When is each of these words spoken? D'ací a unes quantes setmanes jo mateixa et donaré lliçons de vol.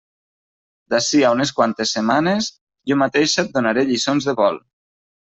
D'ací 0.93 1.19
a 1.27 1.29
unes 1.35 1.51
quantes 1.59 1.93
setmanes 1.97 2.47
jo 2.93 2.97
mateixa 3.03 3.45
et 3.45 3.53
donaré 3.59 3.85
lliçons 3.91 4.29
de 4.31 4.35
vol. 4.41 4.59